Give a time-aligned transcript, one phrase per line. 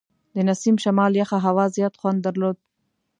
[0.35, 2.57] د نسیم شمال یخه هوا زیات خوند درلود.